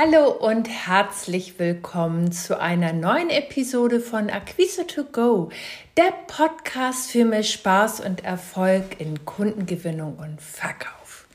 Hallo 0.00 0.30
und 0.30 0.68
herzlich 0.68 1.58
willkommen 1.58 2.30
zu 2.30 2.60
einer 2.60 2.92
neuen 2.92 3.30
Episode 3.30 3.98
von 3.98 4.30
Acquise 4.30 4.86
to 4.86 5.02
Go, 5.02 5.50
der 5.96 6.12
Podcast 6.28 7.10
für 7.10 7.24
mehr 7.24 7.42
Spaß 7.42 8.02
und 8.02 8.22
Erfolg 8.22 9.00
in 9.00 9.24
Kundengewinnung 9.24 10.16
und 10.18 10.40
Verkauf. 10.40 11.26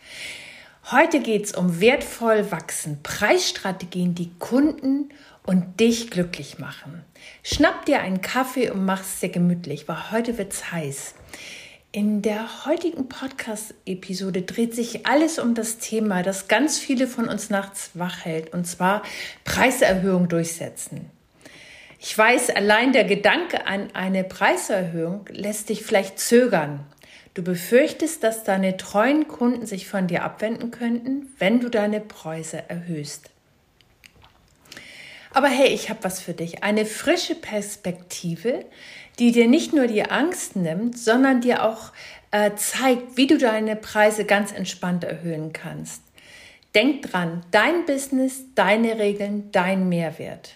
Heute 0.91 1.19
geht 1.19 1.43
es 1.43 1.51
um 1.53 1.81
wertvoll 1.81 2.51
wachsen, 2.51 3.03
Preisstrategien, 3.03 4.15
die 4.15 4.31
Kunden 4.39 5.09
und 5.45 5.81
dich 5.81 6.09
glücklich 6.09 6.57
machen. 6.57 7.03
Schnapp 7.43 7.85
dir 7.85 7.99
einen 7.99 8.21
Kaffee 8.21 8.69
und 8.69 8.85
mach 8.85 9.01
es 9.01 9.19
dir 9.19 9.27
gemütlich, 9.27 9.89
weil 9.89 10.09
heute 10.11 10.37
wird's 10.37 10.71
heiß. 10.71 11.15
In 11.95 12.23
der 12.23 12.65
heutigen 12.65 13.07
Podcast-Episode 13.07 14.41
dreht 14.41 14.73
sich 14.73 15.05
alles 15.05 15.37
um 15.37 15.53
das 15.53 15.77
Thema, 15.77 16.23
das 16.23 16.47
ganz 16.47 16.79
viele 16.79 17.05
von 17.05 17.29
uns 17.29 17.51
nachts 17.51 17.91
wach 17.93 18.25
hält, 18.25 18.51
und 18.51 18.65
zwar 18.65 19.03
Preiserhöhung 19.43 20.27
durchsetzen. 20.27 21.11
Ich 21.99 22.17
weiß, 22.17 22.49
allein 22.49 22.93
der 22.93 23.03
Gedanke 23.03 23.67
an 23.67 23.91
eine 23.93 24.23
Preiserhöhung 24.23 25.27
lässt 25.29 25.69
dich 25.69 25.83
vielleicht 25.83 26.17
zögern. 26.17 26.83
Du 27.35 27.43
befürchtest, 27.43 28.23
dass 28.23 28.43
deine 28.43 28.75
treuen 28.77 29.27
Kunden 29.27 29.67
sich 29.67 29.87
von 29.87 30.07
dir 30.07 30.23
abwenden 30.23 30.71
könnten, 30.71 31.31
wenn 31.37 31.59
du 31.59 31.69
deine 31.69 32.01
Preise 32.01 32.63
erhöhst. 32.69 33.29
Aber 35.35 35.47
hey, 35.47 35.69
ich 35.69 35.89
habe 35.89 36.03
was 36.03 36.21
für 36.21 36.33
dich. 36.33 36.63
Eine 36.63 36.85
frische 36.85 37.33
Perspektive, 37.33 38.65
die 39.19 39.31
dir 39.31 39.47
nicht 39.47 39.73
nur 39.73 39.87
die 39.87 40.03
Angst 40.03 40.55
nimmt, 40.55 40.97
sondern 40.97 41.41
dir 41.41 41.63
auch 41.63 41.91
äh, 42.31 42.51
zeigt, 42.55 43.17
wie 43.17 43.27
du 43.27 43.37
deine 43.37 43.75
Preise 43.75 44.25
ganz 44.25 44.51
entspannt 44.51 45.03
erhöhen 45.03 45.53
kannst. 45.53 46.01
Denk 46.75 47.03
dran, 47.03 47.43
dein 47.51 47.85
Business, 47.85 48.43
deine 48.55 48.97
Regeln, 48.97 49.51
dein 49.51 49.89
Mehrwert. 49.89 50.55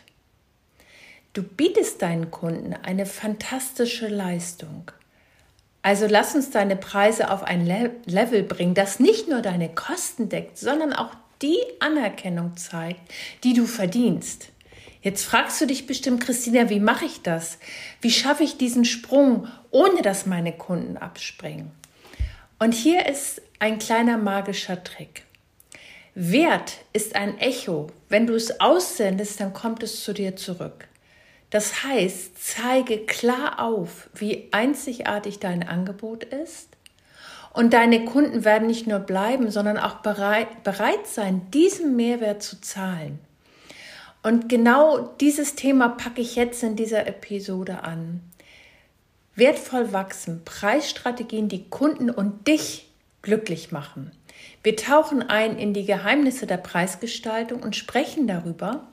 Du 1.34 1.44
bietest 1.44 2.02
deinen 2.02 2.32
Kunden 2.32 2.74
eine 2.74 3.06
fantastische 3.06 4.08
Leistung. 4.08 4.92
Also 5.84 6.08
lass 6.08 6.34
uns 6.34 6.50
deine 6.50 6.76
Preise 6.76 7.30
auf 7.30 7.44
ein 7.44 7.66
Le 7.66 7.92
Level 8.06 8.42
bringen, 8.42 8.74
das 8.74 9.00
nicht 9.00 9.30
nur 9.30 9.42
deine 9.44 9.70
Kosten 9.70 10.30
deckt, 10.30 10.58
sondern 10.58 10.94
auch 10.94 11.12
die 11.44 11.60
Anerkennung 11.80 12.58
zeigt, 12.58 13.02
die 13.44 13.54
du 13.54 13.68
verdienst. 13.68 14.50
Jetzt 15.08 15.24
fragst 15.24 15.62
du 15.62 15.66
dich 15.66 15.88
bestimmt, 15.88 16.22
Christina, 16.22 16.70
wie 16.70 16.82
mache 16.82 17.06
ich 17.06 17.22
das? 17.22 17.60
Wie 18.02 18.12
schaffe 18.12 18.44
ich 18.44 18.58
diesen 18.58 18.84
Sprung, 18.84 19.48
ohne 19.72 20.02
dass 20.02 20.26
meine 20.26 20.52
Kunden 20.52 20.98
abspringen? 20.98 21.72
Und 22.60 22.74
hier 22.74 23.06
ist 23.06 23.42
ein 23.60 23.80
kleiner 23.80 24.18
magischer 24.18 24.84
Trick. 24.84 25.24
Wert 26.14 26.74
ist 26.92 27.16
ein 27.16 27.38
Echo. 27.38 27.88
Wenn 28.10 28.28
du 28.28 28.34
es 28.36 28.60
aussendest, 28.60 29.40
dann 29.40 29.54
kommt 29.54 29.82
es 29.82 30.04
zu 30.04 30.12
dir 30.12 30.36
zurück. 30.36 30.90
Das 31.52 31.86
heißt, 31.86 32.32
zeige 32.44 33.06
klar 33.06 33.62
auf, 33.62 34.10
wie 34.14 34.50
einzigartig 34.52 35.40
dein 35.40 35.66
Angebot 35.66 36.26
ist. 36.26 36.68
Und 37.54 37.72
deine 37.72 38.04
Kunden 38.04 38.44
werden 38.44 38.68
nicht 38.68 38.88
nur 38.88 39.00
bleiben, 39.00 39.52
sondern 39.52 39.78
auch 39.78 40.02
bereit, 40.02 40.64
bereit 40.66 41.08
sein, 41.08 41.50
diesen 41.52 41.96
Mehrwert 41.96 42.44
zu 42.44 42.60
zahlen. 42.60 43.20
Und 44.28 44.50
genau 44.50 45.16
dieses 45.22 45.56
Thema 45.56 45.88
packe 45.88 46.20
ich 46.20 46.36
jetzt 46.36 46.62
in 46.62 46.76
dieser 46.76 47.08
Episode 47.08 47.86
an. 47.86 48.20
Wertvoll 49.36 49.94
wachsen, 49.94 50.42
Preisstrategien, 50.44 51.48
die 51.48 51.70
Kunden 51.70 52.10
und 52.10 52.46
dich 52.46 52.90
glücklich 53.22 53.72
machen. 53.72 54.12
Wir 54.64 54.76
tauchen 54.76 55.22
ein 55.22 55.58
in 55.58 55.74
die 55.74 55.86
Geheimnisse 55.86 56.46
der 56.46 56.58
Preisgestaltung 56.58 57.64
und 57.64 57.78
sprechen 57.78 58.28
darüber, 58.28 58.86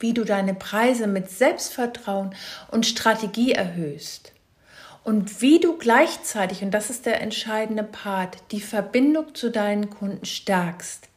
wie 0.00 0.14
du 0.14 0.24
deine 0.24 0.54
Preise 0.54 1.08
mit 1.08 1.28
Selbstvertrauen 1.30 2.34
und 2.70 2.86
Strategie 2.86 3.52
erhöhst. 3.52 4.32
Und 5.04 5.42
wie 5.42 5.60
du 5.60 5.76
gleichzeitig, 5.76 6.62
und 6.62 6.70
das 6.70 6.88
ist 6.88 7.04
der 7.04 7.20
entscheidende 7.20 7.84
Part, 7.84 8.38
die 8.52 8.62
Verbindung 8.62 9.34
zu 9.34 9.50
deinen 9.50 9.90
Kunden 9.90 10.24
stärkst. 10.24 11.10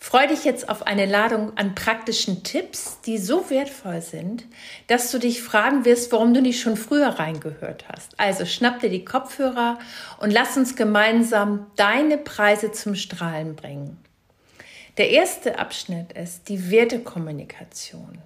Freu 0.00 0.28
dich 0.28 0.44
jetzt 0.44 0.68
auf 0.68 0.86
eine 0.86 1.06
Ladung 1.06 1.56
an 1.56 1.74
praktischen 1.74 2.44
Tipps, 2.44 3.00
die 3.00 3.18
so 3.18 3.50
wertvoll 3.50 4.00
sind, 4.00 4.44
dass 4.86 5.10
du 5.10 5.18
dich 5.18 5.42
fragen 5.42 5.84
wirst, 5.84 6.12
warum 6.12 6.32
du 6.34 6.40
nicht 6.40 6.60
schon 6.60 6.76
früher 6.76 7.08
reingehört 7.08 7.86
hast. 7.88 8.18
Also 8.18 8.46
schnapp 8.46 8.80
dir 8.80 8.90
die 8.90 9.04
Kopfhörer 9.04 9.78
und 10.20 10.30
lass 10.30 10.56
uns 10.56 10.76
gemeinsam 10.76 11.66
deine 11.76 12.16
Preise 12.16 12.70
zum 12.70 12.94
Strahlen 12.94 13.56
bringen. 13.56 13.98
Der 14.98 15.10
erste 15.10 15.58
Abschnitt 15.58 16.12
ist 16.12 16.48
die 16.48 16.70
Wertekommunikation. 16.70 18.18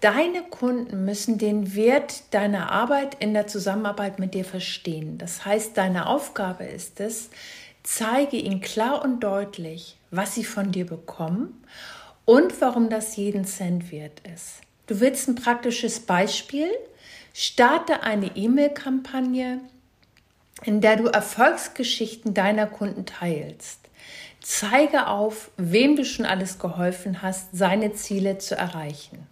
Deine 0.00 0.42
Kunden 0.42 1.06
müssen 1.06 1.38
den 1.38 1.74
Wert 1.74 2.34
deiner 2.34 2.70
Arbeit 2.70 3.16
in 3.20 3.32
der 3.32 3.46
Zusammenarbeit 3.46 4.18
mit 4.18 4.34
dir 4.34 4.44
verstehen. 4.44 5.16
Das 5.16 5.46
heißt, 5.46 5.78
deine 5.78 6.06
Aufgabe 6.08 6.64
ist 6.64 7.00
es, 7.00 7.30
Zeige 7.84 8.38
ihnen 8.38 8.62
klar 8.62 9.04
und 9.04 9.20
deutlich, 9.20 9.98
was 10.10 10.34
sie 10.34 10.44
von 10.44 10.72
dir 10.72 10.86
bekommen 10.86 11.62
und 12.24 12.60
warum 12.62 12.88
das 12.88 13.14
jeden 13.16 13.44
Cent 13.44 13.92
wert 13.92 14.22
ist. 14.34 14.62
Du 14.86 15.00
willst 15.00 15.28
ein 15.28 15.34
praktisches 15.34 16.00
Beispiel? 16.00 16.70
Starte 17.34 18.02
eine 18.02 18.36
E-Mail-Kampagne, 18.36 19.60
in 20.62 20.80
der 20.80 20.96
du 20.96 21.08
Erfolgsgeschichten 21.08 22.32
deiner 22.32 22.66
Kunden 22.66 23.04
teilst. 23.04 23.80
Zeige 24.40 25.06
auf, 25.06 25.50
wem 25.58 25.94
du 25.94 26.06
schon 26.06 26.24
alles 26.24 26.58
geholfen 26.58 27.20
hast, 27.20 27.48
seine 27.52 27.92
Ziele 27.92 28.38
zu 28.38 28.56
erreichen. 28.56 29.26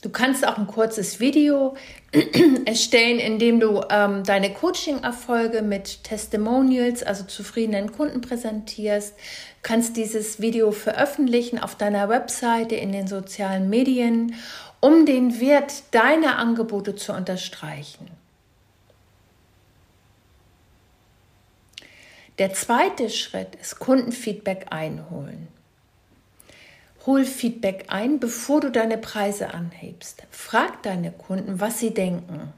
Du 0.00 0.10
kannst 0.10 0.46
auch 0.46 0.56
ein 0.58 0.68
kurzes 0.68 1.18
Video 1.18 1.76
erstellen, 2.64 3.18
in 3.18 3.40
dem 3.40 3.58
du 3.58 3.82
ähm, 3.90 4.22
deine 4.22 4.54
Coaching-Erfolge 4.54 5.62
mit 5.62 6.04
Testimonials, 6.04 7.02
also 7.02 7.24
zufriedenen 7.24 7.90
Kunden 7.90 8.20
präsentierst. 8.20 9.16
Du 9.16 9.62
kannst 9.62 9.96
dieses 9.96 10.40
Video 10.40 10.70
veröffentlichen 10.70 11.58
auf 11.58 11.74
deiner 11.74 12.08
Webseite, 12.08 12.76
in 12.76 12.92
den 12.92 13.08
sozialen 13.08 13.68
Medien, 13.68 14.36
um 14.78 15.04
den 15.04 15.40
Wert 15.40 15.82
deiner 15.90 16.38
Angebote 16.38 16.94
zu 16.94 17.12
unterstreichen. 17.12 18.08
Der 22.38 22.52
zweite 22.52 23.10
Schritt 23.10 23.56
ist 23.56 23.80
Kundenfeedback 23.80 24.66
einholen. 24.70 25.48
Hol 27.06 27.24
Feedback 27.24 27.86
ein, 27.88 28.20
bevor 28.20 28.60
du 28.60 28.70
deine 28.70 28.98
Preise 28.98 29.54
anhebst. 29.54 30.24
Frag 30.30 30.82
deine 30.82 31.12
Kunden, 31.12 31.60
was 31.60 31.78
sie 31.78 31.94
denken. 31.94 32.52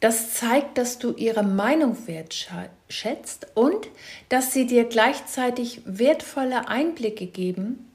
Das 0.00 0.34
zeigt, 0.34 0.78
dass 0.78 0.98
du 0.98 1.12
ihre 1.14 1.42
Meinung 1.42 1.96
wertschätzt 2.06 3.48
und 3.54 3.88
dass 4.28 4.52
sie 4.52 4.66
dir 4.66 4.84
gleichzeitig 4.84 5.82
wertvolle 5.84 6.68
Einblicke 6.68 7.26
geben 7.26 7.87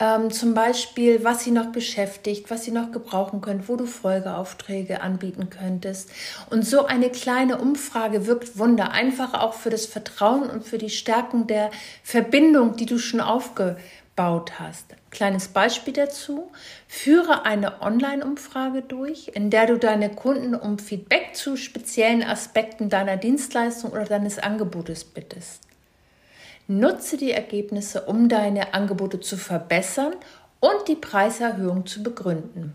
ähm, 0.00 0.30
zum 0.30 0.54
Beispiel, 0.54 1.22
was 1.22 1.44
sie 1.44 1.50
noch 1.50 1.66
beschäftigt, 1.66 2.50
was 2.50 2.64
sie 2.64 2.72
noch 2.72 2.90
gebrauchen 2.90 3.42
können, 3.42 3.68
wo 3.68 3.76
du 3.76 3.84
Folgeaufträge 3.84 5.02
anbieten 5.02 5.50
könntest. 5.50 6.10
Und 6.48 6.66
so 6.66 6.86
eine 6.86 7.10
kleine 7.10 7.58
Umfrage 7.58 8.26
wirkt 8.26 8.58
Wunder, 8.58 8.92
einfach 8.92 9.34
auch 9.34 9.52
für 9.52 9.68
das 9.68 9.84
Vertrauen 9.84 10.48
und 10.48 10.64
für 10.64 10.78
die 10.78 10.90
Stärkung 10.90 11.46
der 11.46 11.70
Verbindung, 12.02 12.76
die 12.76 12.86
du 12.86 12.98
schon 12.98 13.20
aufgebaut 13.20 14.58
hast. 14.58 14.86
Kleines 15.10 15.48
Beispiel 15.48 15.92
dazu. 15.92 16.50
Führe 16.88 17.44
eine 17.44 17.82
Online-Umfrage 17.82 18.80
durch, 18.80 19.32
in 19.34 19.50
der 19.50 19.66
du 19.66 19.76
deine 19.76 20.08
Kunden 20.08 20.54
um 20.54 20.78
Feedback 20.78 21.34
zu 21.34 21.56
speziellen 21.56 22.22
Aspekten 22.22 22.88
deiner 22.88 23.18
Dienstleistung 23.18 23.90
oder 23.90 24.04
deines 24.04 24.38
Angebotes 24.38 25.04
bittest. 25.04 25.69
Nutze 26.70 27.16
die 27.16 27.32
Ergebnisse, 27.32 28.02
um 28.02 28.28
deine 28.28 28.74
Angebote 28.74 29.18
zu 29.18 29.36
verbessern 29.36 30.14
und 30.60 30.86
die 30.86 30.94
Preiserhöhung 30.94 31.84
zu 31.84 32.00
begründen. 32.04 32.74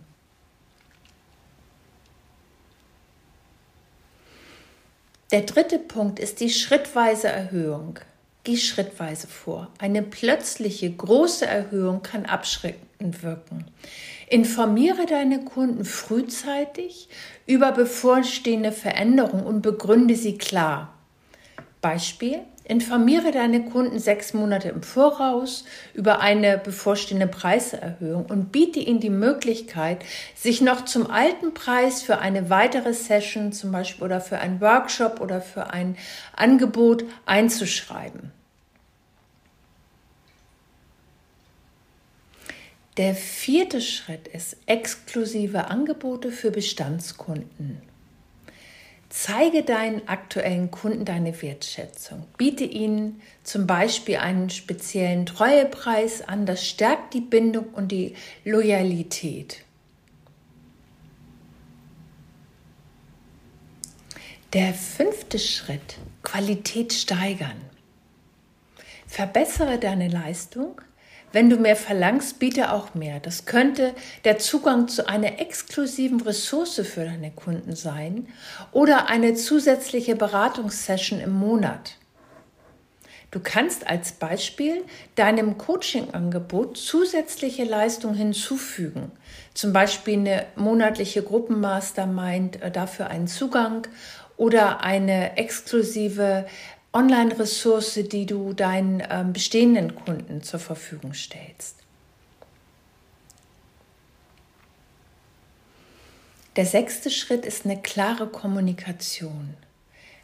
Der 5.32 5.44
dritte 5.44 5.80
Punkt 5.80 6.20
ist 6.20 6.42
die 6.42 6.50
schrittweise 6.50 7.30
Erhöhung. 7.30 8.00
Geh 8.44 8.58
schrittweise 8.58 9.28
vor. 9.28 9.70
Eine 9.80 10.02
plötzliche 10.02 10.92
große 10.92 11.46
Erhöhung 11.46 12.02
kann 12.04 12.26
abschreckend 12.26 13.24
wirken. 13.24 13.64
Informiere 14.28 15.06
deine 15.06 15.46
Kunden 15.46 15.86
frühzeitig 15.86 17.08
über 17.48 17.72
bevorstehende 17.72 18.74
Veränderungen 18.74 19.46
und 19.46 19.62
begründe 19.62 20.16
sie 20.16 20.38
klar. 20.38 20.94
Beispiel, 21.80 22.42
informiere 22.66 23.32
deine 23.32 23.64
Kunden 23.64 24.00
sechs 24.00 24.34
Monate 24.34 24.70
im 24.70 24.82
Voraus 24.82 25.66
über 25.94 26.20
eine 26.20 26.58
bevorstehende 26.58 27.28
Preiserhöhung 27.28 28.26
und 28.26 28.52
biete 28.52 28.80
ihnen 28.80 29.00
die 29.00 29.12
Möglichkeit, 29.12 30.04
sich 30.36 30.62
noch 30.62 30.84
zum 30.86 31.10
alten 31.10 31.54
Preis 31.54 32.02
für 32.02 32.18
eine 32.18 32.50
weitere 32.50 32.94
Session 32.94 33.54
zum 33.54 33.72
Beispiel 33.72 34.04
oder 34.04 34.20
für 34.20 34.40
einen 34.40 34.62
Workshop 34.62 35.22
oder 35.22 35.42
für 35.42 35.70
ein 35.72 35.96
Angebot 36.36 37.06
einzuschreiben. 37.26 38.32
Der 42.98 43.14
vierte 43.14 43.82
Schritt 43.82 44.28
ist 44.28 44.58
exklusive 44.66 45.66
Angebote 45.68 46.32
für 46.32 46.50
Bestandskunden. 46.50 47.82
Zeige 49.18 49.64
deinen 49.64 50.10
aktuellen 50.10 50.72
Kunden 50.72 51.06
deine 51.06 51.42
Wertschätzung. 51.42 52.28
Biete 52.38 52.66
ihnen 52.66 53.22
zum 53.44 53.66
Beispiel 53.66 54.18
einen 54.18 54.50
speziellen 54.50 55.26
Treuepreis 55.26 56.22
an. 56.22 56.46
Das 56.46 56.68
stärkt 56.68 57.14
die 57.14 57.22
Bindung 57.22 57.68
und 57.74 57.94
die 57.94 58.14
Loyalität. 58.44 59.64
Der 64.52 64.74
fünfte 64.74 65.40
Schritt, 65.40 65.98
Qualität 66.22 66.92
steigern. 66.92 67.62
Verbessere 69.08 69.80
deine 69.80 70.10
Leistung, 70.10 70.82
wenn 71.32 71.50
du 71.50 71.58
mehr 71.58 71.76
verlangst, 71.76 72.40
biete 72.40 72.72
auch 72.72 72.94
mehr. 72.96 73.20
Das 73.20 73.46
könnte 73.46 73.94
der 74.24 74.38
Zugang 74.38 74.88
zu 74.88 75.08
einer 75.08 75.40
exklusiven 75.40 76.22
Ressource 76.22 76.82
für 76.86 77.06
deine 77.06 77.32
Kunden 77.32 77.76
sein 77.76 78.28
oder 78.72 79.10
eine 79.10 79.34
zusätzliche 79.34 80.16
Beratungssession 80.16 81.20
im 81.20 81.34
Monat. 81.34 81.98
Du 83.36 83.42
kannst 83.42 83.86
als 83.86 84.14
Beispiel 84.14 84.86
deinem 85.16 85.58
Coaching-Angebot 85.58 86.78
zusätzliche 86.78 87.66
Leistungen 87.66 88.16
hinzufügen. 88.16 89.12
Zum 89.54 89.74
Beispiel 89.74 90.20
eine 90.20 90.46
monatliche 90.56 91.22
Gruppenmastermind, 91.22 92.62
äh, 92.62 92.72
dafür 92.72 93.08
einen 93.08 93.28
Zugang 93.28 93.90
oder 94.38 94.86
eine 94.86 95.36
exklusive 95.36 96.46
Online-Ressource, 96.96 98.00
die 98.10 98.26
du 98.26 98.54
deinen 98.54 99.04
ähm, 99.10 99.34
bestehenden 99.34 99.96
Kunden 99.96 100.42
zur 100.42 100.62
Verfügung 100.62 101.14
stellst. 101.14 101.76
Der 106.56 106.66
sechste 106.66 107.10
Schritt 107.10 107.46
ist 107.46 107.66
eine 107.66 107.82
klare 107.82 108.28
Kommunikation. 108.28 109.56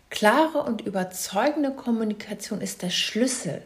Klare 0.10 0.64
und 0.64 0.80
überzeugende 0.80 1.72
Kommunikation 1.72 2.62
ist 2.62 2.84
der 2.84 2.90
Schlüssel. 2.90 3.62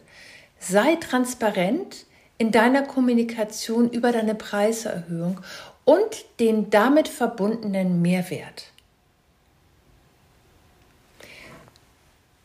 Sei 0.60 0.96
transparent 0.96 2.08
in 2.40 2.52
deiner 2.52 2.82
Kommunikation 2.82 3.92
über 3.92 4.12
deine 4.12 4.34
Preiserhöhung 4.34 5.42
und 5.86 6.26
den 6.40 6.72
damit 6.72 7.08
verbundenen 7.08 8.02
Mehrwert. 8.02 8.72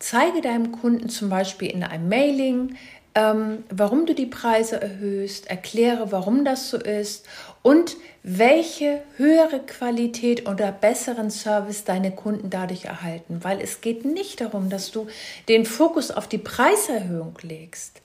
Zeige 0.01 0.41
deinem 0.41 0.73
Kunden 0.73 1.11
zum 1.11 1.29
Beispiel 1.29 1.71
in 1.71 1.85
einem 1.85 2.09
Mailing, 2.09 2.75
ähm, 3.15 3.65
warum 3.69 4.07
du 4.07 4.15
die 4.15 4.27
Preise 4.27 4.81
erhöhst, 4.81 5.49
erkläre, 5.49 6.11
warum 6.11 6.45
das 6.45 6.71
so 6.71 6.79
ist 6.79 7.27
und 7.63 7.97
welche 8.23 9.03
höhere 9.19 9.61
Qualität 9.61 10.49
oder 10.49 10.73
besseren 10.73 11.31
Service 11.31 11.85
deine 11.85 12.13
Kunden 12.13 12.49
dadurch 12.49 12.87
erhalten. 12.87 13.41
Weil 13.43 13.61
es 13.61 13.83
geht 13.83 14.07
nicht 14.07 14.41
darum, 14.41 14.71
dass 14.71 14.91
du 14.91 15.07
den 15.49 15.67
Fokus 15.67 16.11
auf 16.11 16.29
die 16.29 16.39
Preiserhöhung 16.39 17.37
legst. 17.43 18.01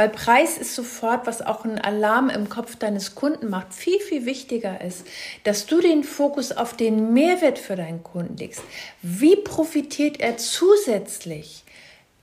Weil 0.00 0.08
Preis 0.08 0.56
ist 0.56 0.74
sofort, 0.74 1.26
was 1.26 1.42
auch 1.42 1.66
ein 1.66 1.78
Alarm 1.78 2.30
im 2.30 2.48
Kopf 2.48 2.74
deines 2.76 3.14
Kunden 3.14 3.50
macht, 3.50 3.74
viel, 3.74 4.00
viel 4.00 4.24
wichtiger 4.24 4.80
ist, 4.80 5.06
dass 5.44 5.66
du 5.66 5.82
den 5.82 6.04
Fokus 6.04 6.52
auf 6.52 6.74
den 6.74 7.12
Mehrwert 7.12 7.58
für 7.58 7.76
deinen 7.76 8.02
Kunden 8.02 8.38
legst. 8.38 8.62
Wie 9.02 9.36
profitiert 9.36 10.18
er 10.18 10.38
zusätzlich 10.38 11.64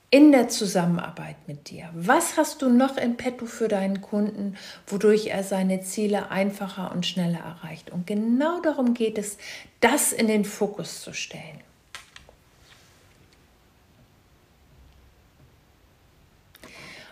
in 0.10 0.32
der 0.32 0.50
Zusammenarbeit 0.50 1.36
mit 1.46 1.70
dir? 1.70 1.88
Was 1.94 2.36
hast 2.36 2.64
du 2.64 2.70
noch 2.72 2.98
in 2.98 3.16
petto 3.16 3.46
für 3.46 3.68
deinen 3.68 4.02
Kunden, 4.02 4.58
wodurch 4.88 5.28
er 5.28 5.44
seine 5.44 5.82
Ziele 5.82 6.32
einfacher 6.32 6.92
und 6.92 7.06
schneller 7.06 7.62
erreicht? 7.62 7.92
Und 7.92 8.08
genau 8.08 8.60
darum 8.60 8.96
geht 8.96 9.20
es, 9.20 9.38
das 9.82 10.14
in 10.14 10.26
den 10.26 10.46
Fokus 10.46 11.02
zu 11.02 11.14
stellen. 11.14 11.67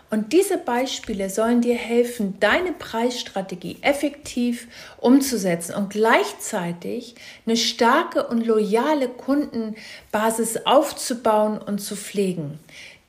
Und 0.08 0.32
diese 0.32 0.56
Beispiele 0.56 1.28
sollen 1.30 1.60
dir 1.60 1.74
helfen, 1.74 2.38
deine 2.38 2.72
Preisstrategie 2.72 3.78
effektiv 3.82 4.68
umzusetzen 4.98 5.74
und 5.74 5.90
gleichzeitig 5.90 7.16
eine 7.44 7.56
starke 7.56 8.26
und 8.28 8.46
loyale 8.46 9.08
Kundenbasis 9.08 10.58
aufzubauen 10.64 11.58
und 11.58 11.80
zu 11.80 11.96
pflegen. 11.96 12.60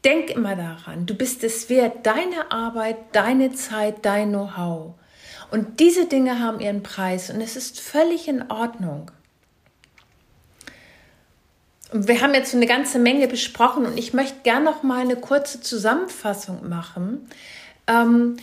Denk 0.04 0.32
immer 0.32 0.56
daran, 0.56 1.06
du 1.06 1.14
bist 1.14 1.44
es 1.44 1.70
wert, 1.70 2.06
deine 2.06 2.52
Arbeit, 2.52 2.98
deine 3.12 3.52
Zeit, 3.52 3.98
dein 4.04 4.30
Know-how. 4.30 4.94
Und 5.52 5.80
diese 5.80 6.06
Dinge 6.06 6.40
haben 6.40 6.60
ihren 6.60 6.84
Preis 6.84 7.30
und 7.30 7.42
es 7.42 7.56
ist 7.56 7.80
völlig 7.80 8.28
in 8.28 8.50
Ordnung 8.50 9.12
wir 11.92 12.22
haben 12.22 12.34
jetzt 12.34 12.54
eine 12.54 12.66
ganze 12.66 13.00
Menge 13.00 13.28
besprochen 13.28 13.86
und 13.86 13.98
ich 13.98 14.14
möchte 14.14 14.42
gerne 14.44 14.66
noch 14.66 14.84
mal 14.84 15.00
eine 15.00 15.16
kurze 15.16 15.62
Zusammenfassung 15.62 16.68
machen, 16.68 17.30
ähm, 17.88 18.38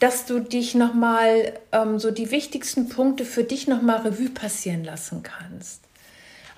dass 0.00 0.26
du 0.26 0.40
dich 0.40 0.74
noch 0.74 0.94
mal 0.94 1.52
ähm, 1.72 1.98
so 1.98 2.10
die 2.10 2.30
wichtigsten 2.30 2.88
Punkte 2.88 3.24
für 3.24 3.44
dich 3.44 3.66
noch 3.66 3.82
mal 3.82 3.98
Revue 3.98 4.30
passieren 4.30 4.84
lassen 4.84 5.22
kannst. 5.22 5.82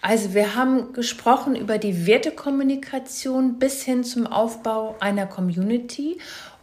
Also 0.03 0.33
wir 0.33 0.55
haben 0.55 0.95
gesprochen 0.95 1.55
über 1.57 1.77
die 1.77 2.07
Wertekommunikation 2.07 3.59
bis 3.59 3.83
hin 3.83 4.03
zum 4.03 4.27
Aufbau 4.27 4.97
einer 5.01 5.27
Community, 5.27 6.19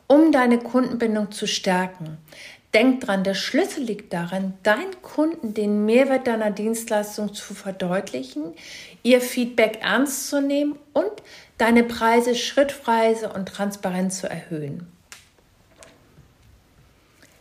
um 0.07 0.31
deine 0.31 0.57
Kundenbindung 0.57 1.31
zu 1.31 1.45
stärken. 1.45 2.17
Denk 2.73 3.01
dran, 3.01 3.23
der 3.23 3.33
Schlüssel 3.33 3.83
liegt 3.83 4.11
darin, 4.13 4.53
deinen 4.63 5.01
Kunden 5.01 5.53
den 5.53 5.85
Mehrwert 5.85 6.27
deiner 6.27 6.51
Dienstleistung 6.51 7.33
zu 7.33 7.53
verdeutlichen, 7.53 8.53
ihr 9.03 9.21
Feedback 9.21 9.79
ernst 9.81 10.29
zu 10.29 10.41
nehmen 10.41 10.77
und 10.93 11.11
deine 11.57 11.83
Preise 11.83 12.35
schrittweise 12.35 13.31
und 13.31 13.47
transparent 13.47 14.11
zu 14.11 14.29
erhöhen. 14.29 14.96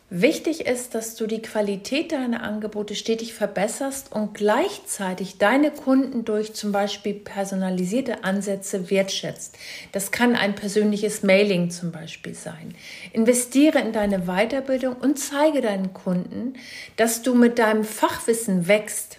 Wichtig 0.08 0.66
ist, 0.66 0.94
dass 0.94 1.16
du 1.16 1.26
die 1.26 1.42
Qualität 1.42 2.12
deiner 2.12 2.44
Angebote 2.44 2.94
stetig 2.94 3.34
verbesserst 3.34 4.12
und 4.12 4.34
gleichzeitig 4.34 5.38
deine 5.38 5.72
Kunden 5.72 6.24
durch 6.24 6.54
zum 6.54 6.70
Beispiel 6.70 7.14
personalisierte 7.14 8.22
Ansätze 8.22 8.88
wertschätzt. 8.88 9.58
Das 9.90 10.12
kann 10.12 10.36
ein 10.36 10.54
persönliches 10.54 11.24
Mailing 11.24 11.70
zum 11.70 11.90
Beispiel 11.90 12.34
sein. 12.34 12.76
Investiere 13.12 13.80
in 13.80 13.92
deine 13.92 14.26
Weiterbildung 14.26 14.94
und 14.94 15.18
zeige 15.18 15.60
deinen 15.60 15.92
Kunden, 15.92 16.54
dass 16.96 17.22
du 17.22 17.34
mit 17.34 17.58
deinem 17.58 17.82
Fachwissen 17.82 18.68
wächst. 18.68 19.18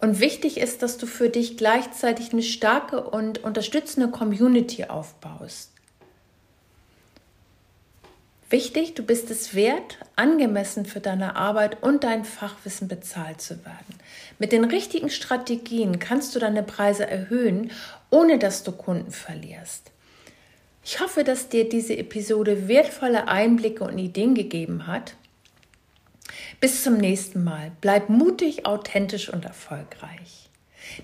Und 0.00 0.20
wichtig 0.20 0.58
ist, 0.58 0.82
dass 0.82 0.98
du 0.98 1.06
für 1.06 1.30
dich 1.30 1.56
gleichzeitig 1.56 2.32
eine 2.32 2.44
starke 2.44 3.02
und 3.02 3.42
unterstützende 3.42 4.08
Community 4.08 4.84
aufbaust. 4.84 5.72
Wichtig, 8.50 8.94
du 8.94 9.04
bist 9.04 9.30
es 9.30 9.54
wert, 9.54 9.98
angemessen 10.16 10.84
für 10.84 10.98
deine 10.98 11.36
Arbeit 11.36 11.84
und 11.84 12.02
dein 12.02 12.24
Fachwissen 12.24 12.88
bezahlt 12.88 13.40
zu 13.40 13.64
werden. 13.64 13.94
Mit 14.40 14.50
den 14.50 14.64
richtigen 14.64 15.08
Strategien 15.08 16.00
kannst 16.00 16.34
du 16.34 16.40
deine 16.40 16.64
Preise 16.64 17.06
erhöhen, 17.06 17.70
ohne 18.10 18.40
dass 18.40 18.64
du 18.64 18.72
Kunden 18.72 19.12
verlierst. 19.12 19.92
Ich 20.84 20.98
hoffe, 20.98 21.22
dass 21.22 21.48
dir 21.48 21.68
diese 21.68 21.96
Episode 21.96 22.66
wertvolle 22.66 23.28
Einblicke 23.28 23.84
und 23.84 23.98
Ideen 23.98 24.34
gegeben 24.34 24.88
hat. 24.88 25.14
Bis 26.58 26.82
zum 26.82 26.96
nächsten 26.96 27.44
Mal. 27.44 27.70
Bleib 27.80 28.08
mutig, 28.08 28.66
authentisch 28.66 29.32
und 29.32 29.44
erfolgreich. 29.44 30.48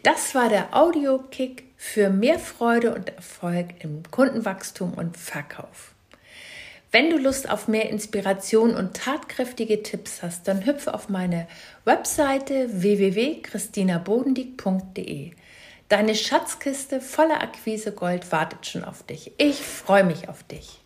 Das 0.02 0.34
war 0.34 0.48
der 0.48 0.74
Audio-Kick 0.74 1.64
für 1.76 2.10
mehr 2.10 2.40
Freude 2.40 2.92
und 2.92 3.10
Erfolg 3.10 3.84
im 3.84 4.02
Kundenwachstum 4.10 4.94
und 4.94 5.16
Verkauf. 5.16 5.95
Wenn 6.92 7.10
du 7.10 7.18
Lust 7.18 7.50
auf 7.50 7.66
mehr 7.68 7.90
Inspiration 7.90 8.74
und 8.74 8.94
tatkräftige 8.94 9.82
Tipps 9.82 10.22
hast, 10.22 10.48
dann 10.48 10.64
hüpfe 10.64 10.94
auf 10.94 11.08
meine 11.08 11.48
Webseite 11.84 12.68
www.christinabodendieck.de. 12.70 15.32
Deine 15.88 16.14
Schatzkiste 16.14 17.00
voller 17.00 17.42
Akquisegold 17.42 18.30
wartet 18.32 18.66
schon 18.66 18.84
auf 18.84 19.02
dich. 19.02 19.32
Ich 19.38 19.62
freue 19.62 20.04
mich 20.04 20.28
auf 20.28 20.42
dich. 20.44 20.80